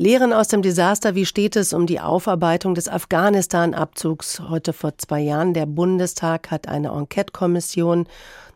[0.00, 4.40] Lehren aus dem Desaster, wie steht es um die Aufarbeitung des Afghanistan-Abzugs?
[4.48, 8.06] Heute vor zwei Jahren, der Bundestag hat eine Enquete-Kommission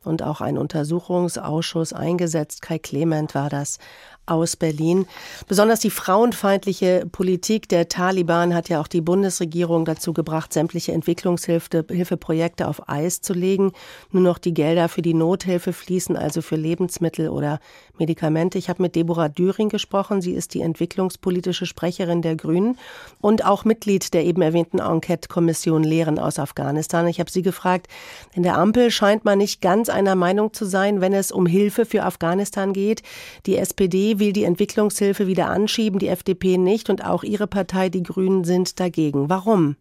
[0.04, 2.62] und auch einen Untersuchungsausschuss eingesetzt.
[2.62, 3.78] Kai Clement war das
[4.26, 5.06] aus Berlin.
[5.48, 12.66] Besonders die frauenfeindliche Politik der Taliban hat ja auch die Bundesregierung dazu gebracht, sämtliche Entwicklungshilfeprojekte
[12.66, 13.72] auf Eis zu legen.
[14.10, 17.60] Nur noch die Gelder für die Nothilfe fließen, also für Lebensmittel oder
[17.98, 18.58] Medikamente.
[18.58, 20.22] Ich habe mit Deborah Düring gesprochen.
[20.22, 22.78] Sie ist die entwicklungspolitische Sprecherin der Grünen
[23.20, 27.06] und auch Mitglied der eben erwähnten Enquete-Kommission Lehren aus Afghanistan.
[27.08, 27.88] Ich habe sie gefragt,
[28.32, 31.86] in der Ampel scheint man nicht ganz einer Meinung zu sein, wenn es um Hilfe
[31.86, 33.02] für Afghanistan geht.
[33.46, 38.02] Die SPD will die Entwicklungshilfe wieder anschieben, die FDP nicht und auch Ihre Partei, die
[38.02, 39.30] Grünen, sind dagegen.
[39.30, 39.76] Warum?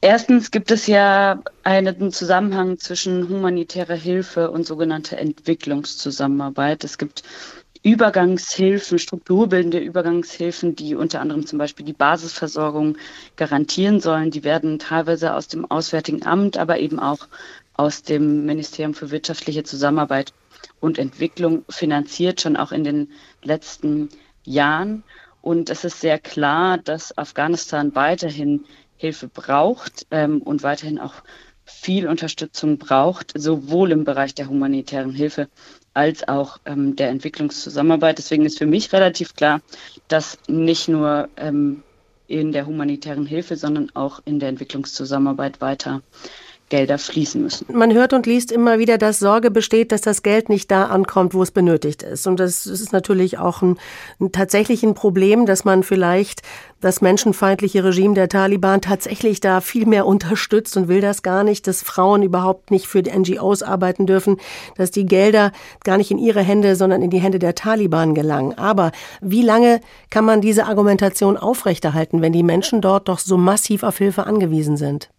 [0.00, 6.84] Erstens gibt es ja einen Zusammenhang zwischen humanitärer Hilfe und sogenannter Entwicklungszusammenarbeit.
[6.84, 7.24] Es gibt
[7.82, 12.96] Übergangshilfen, strukturbildende Übergangshilfen, die unter anderem zum Beispiel die Basisversorgung
[13.36, 14.32] garantieren sollen.
[14.32, 17.28] Die werden teilweise aus dem Auswärtigen Amt, aber eben auch
[17.76, 20.32] aus dem Ministerium für wirtschaftliche Zusammenarbeit
[20.80, 23.10] und Entwicklung finanziert, schon auch in den
[23.42, 24.08] letzten
[24.44, 25.02] Jahren.
[25.42, 28.64] Und es ist sehr klar, dass Afghanistan weiterhin
[28.96, 31.14] Hilfe braucht ähm, und weiterhin auch
[31.64, 35.48] viel Unterstützung braucht, sowohl im Bereich der humanitären Hilfe
[35.94, 38.18] als auch ähm, der Entwicklungszusammenarbeit.
[38.18, 39.60] Deswegen ist für mich relativ klar,
[40.08, 41.82] dass nicht nur ähm,
[42.28, 46.02] in der humanitären Hilfe, sondern auch in der Entwicklungszusammenarbeit weiter
[46.68, 47.66] Gelder fließen müssen.
[47.72, 51.32] Man hört und liest immer wieder, dass Sorge besteht, dass das Geld nicht da ankommt,
[51.32, 52.26] wo es benötigt ist.
[52.26, 53.78] Und das ist natürlich auch ein,
[54.20, 56.42] ein tatsächlich ein Problem, dass man vielleicht
[56.80, 61.66] das menschenfeindliche Regime der Taliban tatsächlich da viel mehr unterstützt und will das gar nicht,
[61.68, 64.38] dass Frauen überhaupt nicht für die NGOs arbeiten dürfen,
[64.76, 65.52] dass die Gelder
[65.84, 68.58] gar nicht in ihre Hände, sondern in die Hände der Taliban gelangen.
[68.58, 73.84] Aber wie lange kann man diese Argumentation aufrechterhalten, wenn die Menschen dort doch so massiv
[73.84, 75.10] auf Hilfe angewiesen sind?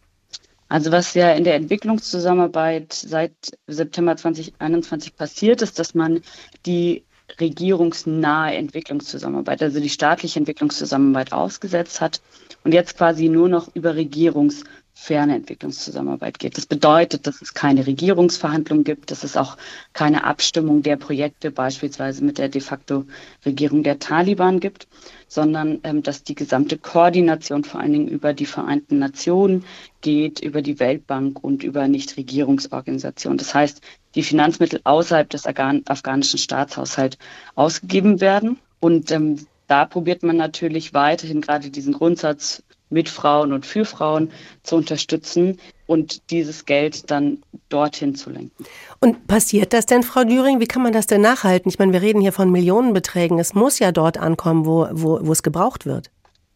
[0.70, 3.34] Also was ja in der Entwicklungszusammenarbeit seit
[3.68, 6.22] September 2021 passiert ist, dass man
[6.66, 7.06] die
[7.40, 12.22] regierungsnahe Entwicklungszusammenarbeit, also die staatliche Entwicklungszusammenarbeit ausgesetzt hat
[12.64, 14.64] und jetzt quasi nur noch über Regierungs-
[15.00, 16.58] ferne Entwicklungszusammenarbeit geht.
[16.58, 19.56] Das bedeutet, dass es keine Regierungsverhandlungen gibt, dass es auch
[19.94, 23.06] keine Abstimmung der Projekte beispielsweise mit der de facto
[23.46, 24.88] Regierung der Taliban gibt,
[25.28, 29.64] sondern ähm, dass die gesamte Koordination vor allen Dingen über die Vereinten Nationen
[30.02, 33.38] geht, über die Weltbank und über Nichtregierungsorganisationen.
[33.38, 33.82] Das heißt,
[34.16, 37.18] die Finanzmittel außerhalb des afghanischen Staatshaushalts
[37.56, 38.58] ausgegeben werden.
[38.80, 44.32] Und ähm, da probiert man natürlich weiterhin gerade diesen Grundsatz mit Frauen und für Frauen
[44.64, 47.40] zu unterstützen und dieses Geld dann
[47.70, 48.66] dorthin zu lenken.
[49.00, 50.60] Und passiert das denn, Frau Düring?
[50.60, 51.70] Wie kann man das denn nachhalten?
[51.70, 53.40] Ich meine, wir reden hier von Millionenbeträgen.
[53.40, 56.10] Es muss ja dort ankommen, wo, wo, wo es gebraucht wird.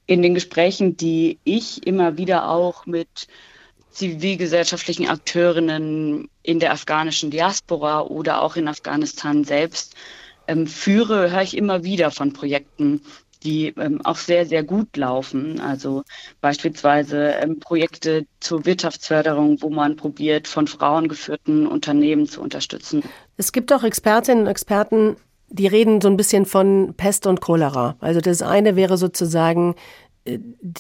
[0.08, 3.28] In den Gesprächen, die ich immer wieder auch mit
[3.92, 9.96] zivilgesellschaftlichen Akteurinnen in der afghanischen Diaspora oder auch in Afghanistan selbst
[10.48, 13.02] ähm, führe, höre ich immer wieder von Projekten,
[13.44, 15.60] die ähm, auch sehr, sehr gut laufen.
[15.60, 16.04] Also
[16.42, 23.04] beispielsweise ähm, Projekte zur Wirtschaftsförderung, wo man probiert, von Frauen geführten Unternehmen zu unterstützen.
[23.38, 25.16] Es gibt auch Expertinnen und Experten,
[25.50, 27.96] die reden so ein bisschen von Pest und Cholera.
[28.00, 29.76] Also das eine wäre sozusagen
[30.26, 30.40] äh,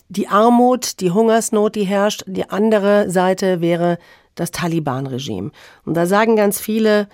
[0.09, 2.23] die Armut, die Hungersnot, die herrscht.
[2.27, 3.97] Die andere Seite wäre
[4.35, 5.51] das Taliban-Regime.
[5.85, 7.07] Und da sagen ganz viele,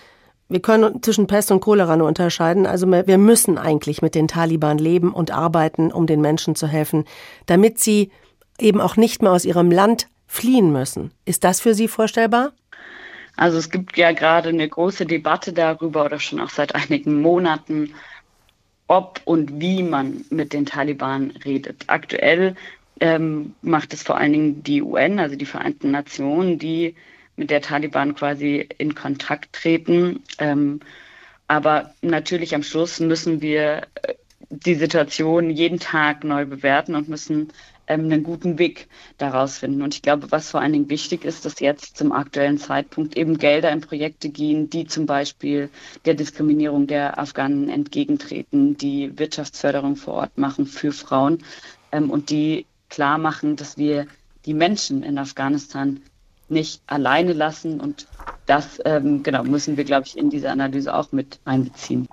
[0.49, 2.65] wir können zwischen Pest und Cholera nur unterscheiden.
[2.65, 7.05] Also wir müssen eigentlich mit den Taliban leben und arbeiten, um den Menschen zu helfen,
[7.45, 8.11] damit sie
[8.59, 11.11] eben auch nicht mehr aus ihrem Land fliehen müssen.
[11.25, 12.53] Ist das für Sie vorstellbar?
[13.35, 17.93] Also es gibt ja gerade eine große Debatte darüber oder schon auch seit einigen Monaten,
[18.87, 21.83] ob und wie man mit den Taliban redet.
[21.87, 22.55] Aktuell
[22.99, 26.95] ähm, macht es vor allen Dingen die UN, also die Vereinten Nationen, die
[27.37, 30.23] mit der Taliban quasi in Kontakt treten.
[30.39, 30.81] Ähm,
[31.47, 34.15] aber natürlich am Schluss müssen wir äh,
[34.49, 37.49] die Situation jeden Tag neu bewerten und müssen
[37.87, 38.87] ähm, einen guten Weg
[39.17, 39.81] daraus finden.
[39.81, 43.37] Und ich glaube, was vor allen Dingen wichtig ist, dass jetzt zum aktuellen Zeitpunkt eben
[43.37, 45.69] Gelder in Projekte gehen, die zum Beispiel
[46.05, 51.43] der Diskriminierung der Afghanen entgegentreten, die Wirtschaftsförderung vor Ort machen für Frauen
[51.91, 54.07] ähm, und die klar machen, dass wir
[54.45, 56.01] die Menschen in Afghanistan
[56.49, 57.79] nicht alleine lassen.
[57.79, 58.07] Und
[58.45, 62.07] das ähm, genau müssen wir, glaube ich, in diese Analyse auch mit einbeziehen.